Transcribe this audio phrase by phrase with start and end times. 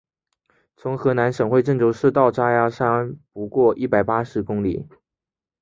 [0.75, 4.87] 从河南省会郑州市到嵖岈山不过一百八十公里。